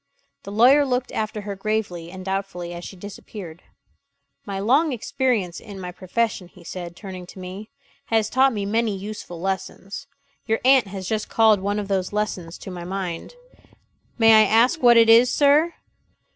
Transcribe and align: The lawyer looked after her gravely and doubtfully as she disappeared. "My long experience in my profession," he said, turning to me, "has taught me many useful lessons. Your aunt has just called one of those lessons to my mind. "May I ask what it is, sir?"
The 0.41 0.51
lawyer 0.51 0.83
looked 0.83 1.11
after 1.11 1.41
her 1.41 1.55
gravely 1.55 2.09
and 2.09 2.25
doubtfully 2.25 2.73
as 2.73 2.83
she 2.83 2.95
disappeared. 2.95 3.61
"My 4.47 4.57
long 4.59 4.91
experience 4.91 5.59
in 5.59 5.79
my 5.79 5.91
profession," 5.91 6.47
he 6.47 6.63
said, 6.63 6.95
turning 6.95 7.27
to 7.27 7.37
me, 7.37 7.69
"has 8.05 8.27
taught 8.27 8.51
me 8.51 8.65
many 8.65 8.97
useful 8.97 9.39
lessons. 9.39 10.07
Your 10.47 10.59
aunt 10.65 10.87
has 10.87 11.07
just 11.07 11.29
called 11.29 11.59
one 11.59 11.77
of 11.77 11.87
those 11.87 12.11
lessons 12.13 12.57
to 12.57 12.71
my 12.71 12.83
mind. 12.83 13.35
"May 14.17 14.33
I 14.43 14.47
ask 14.47 14.81
what 14.81 14.97
it 14.97 15.07
is, 15.07 15.31
sir?" 15.31 15.75